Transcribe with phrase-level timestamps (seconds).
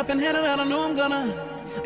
[0.00, 0.58] up and head it out.
[0.58, 1.22] I know I'm gonna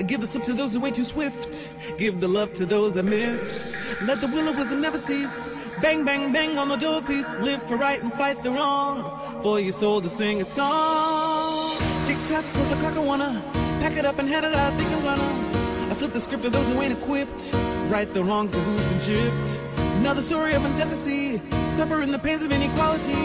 [0.07, 1.73] give the slip to those who ain't too swift.
[1.99, 3.75] Give the love to those I miss.
[4.07, 5.51] Let the will of wisdom never cease.
[5.83, 7.39] Bang, bang, bang on the door piece.
[7.41, 9.03] Live for right and fight the wrong.
[9.43, 11.77] For your soul to sing a song.
[12.05, 13.43] Tick tock, close the clock, I wanna
[13.81, 14.73] pack it up and head it out.
[14.73, 15.91] I think I'm gonna.
[15.91, 17.53] I flip the script of those who ain't equipped.
[17.89, 19.49] Right the wrongs of who's been gypped.
[19.99, 23.25] Another story of injustice, suffering the pains of inequality.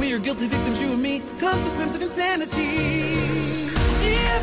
[0.00, 3.55] We are guilty victims, you and me, consequence of insanity.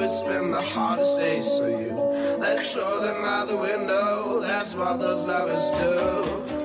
[0.00, 1.94] It's been the hardest day, for you
[2.38, 4.40] let's throw them out the window.
[4.40, 6.57] That's what those lovers do.